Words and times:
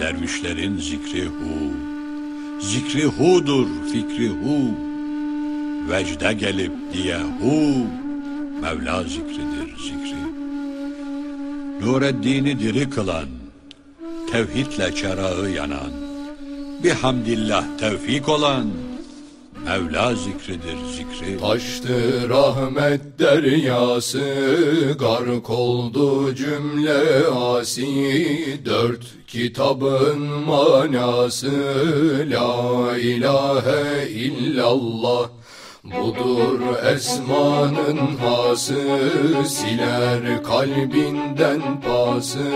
dervişlerin 0.00 0.78
zikri 0.78 1.24
hu. 1.24 1.72
Zikri 2.60 3.04
hudur 3.04 3.66
fikri 3.92 4.28
hu. 4.28 4.74
Vecde 5.90 6.32
gelip 6.32 6.72
diye 6.92 7.18
hu. 7.18 7.86
Mevla 8.62 9.02
zikridir 9.04 9.76
zikri. 9.78 10.20
Nureddin'i 11.80 12.58
diri 12.60 12.90
kılan, 12.90 13.28
tevhidle 14.32 14.94
çerağı 14.94 15.50
yanan, 15.50 15.92
bihamdillah 16.84 17.64
tevfik 17.78 18.28
olan, 18.28 18.66
Mevla 19.64 20.14
zikridir 20.14 20.78
zikri. 20.96 21.38
Taştı 21.40 22.28
rahmet 22.28 23.18
deryası, 23.18 24.20
gark 24.98 25.50
oldu 25.50 26.34
cümle 26.34 27.26
asi, 27.26 28.60
dört 28.64 29.04
kitabın 29.26 30.20
manası, 30.20 31.50
la 32.30 32.98
ilahe 32.98 34.08
illallah. 34.08 35.28
Budur 35.84 36.60
esmanın 36.94 38.16
hası 38.16 38.80
Siler 39.46 40.42
kalbinden 40.42 41.80
pası 41.80 42.52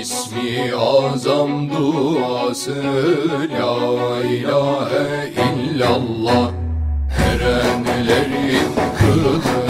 ismi 0.00 0.72
azam 0.76 1.70
duası 1.70 2.74
La 3.60 4.22
ilahe 4.22 5.32
illallah 5.78 6.50
Erenlerin 7.18 8.74
kılıcı 8.98 9.67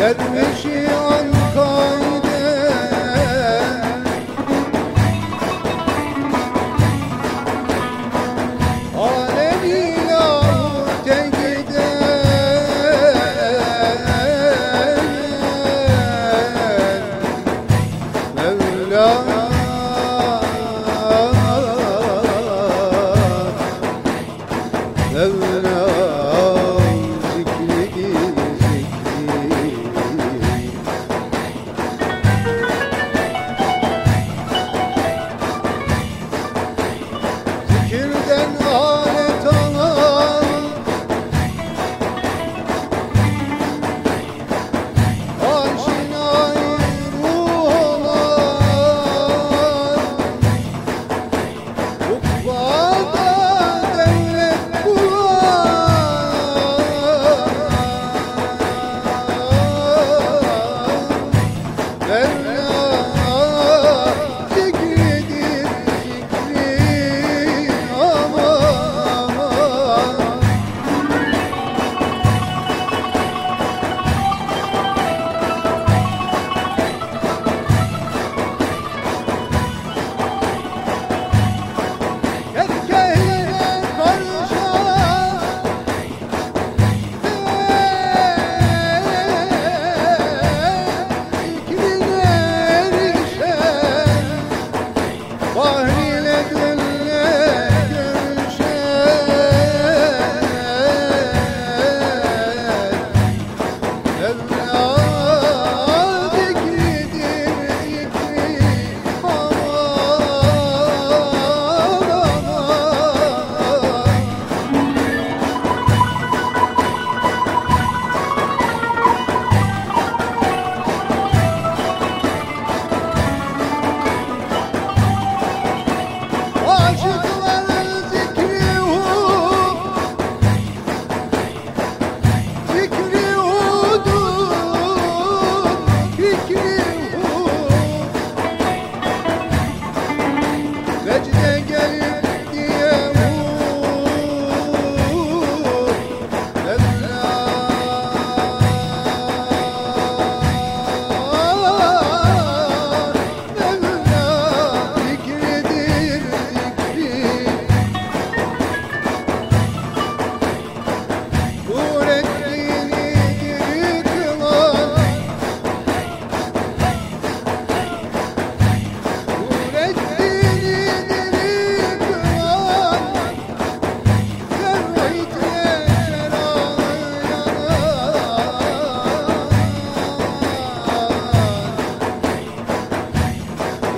É 0.00 0.02
e 0.02 0.04
admite 0.04 0.59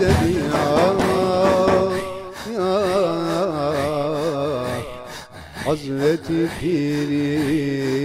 dedi 0.00 0.32
ya 0.52 0.68
ya 2.56 2.72
Hazreti 5.64 6.40
Pirim 6.56 8.00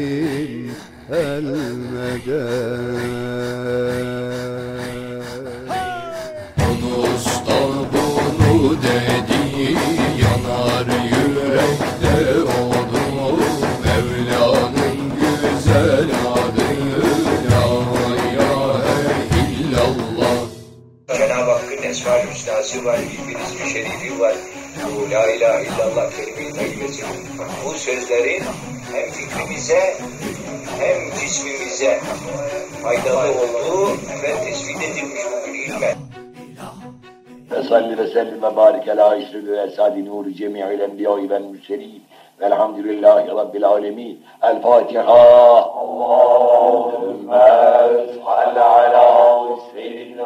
el 1.09 1.47
meden 1.93 2.94
manası 22.65 22.85
var, 22.85 22.97
İdris-i 22.97 23.69
Şerifi 23.69 24.19
var, 24.19 24.33
bu 24.85 25.11
La 25.11 25.31
İlahe 25.31 25.63
illallah 25.63 26.11
kelime-i. 26.11 26.91
Bu 27.65 27.69
sözlerin 27.69 28.43
hem 28.93 29.11
fikrimize 29.11 29.93
hem 30.79 31.11
cismimize 31.19 31.99
faydalı 32.83 33.31
olduğu 33.31 33.91
ve 34.23 34.45
tespit 34.45 34.83
edilmiş 34.83 35.21
bugün 35.31 35.53
ilme. 35.53 35.95
Ve 37.51 37.63
salli 37.63 37.97
ve 37.97 38.07
sellim 38.07 38.43
ve 38.43 38.55
barik 38.55 38.87
ala 38.87 39.15
işri 39.15 39.47
ve 39.47 39.61
esadi 39.61 40.05
nuru 40.05 40.33
cemi'il 40.33 40.79
enbiya'i 40.79 41.29
vel 41.29 41.41
mürselin. 41.41 42.03
Velhamdülillahi 42.41 43.27
Rabbil 43.27 43.65
alemin. 43.65 44.25
El 44.41 44.61
Fatiha. 44.61 45.13
Allahümme 45.61 47.39
sal 48.25 48.55
ala 48.55 49.45
seyyidina 49.73 50.25